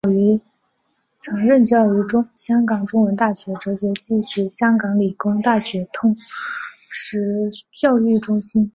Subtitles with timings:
[1.19, 2.01] 曾任教于
[2.31, 8.67] 香港中文大学哲学系及香港理工大学通识教育中心。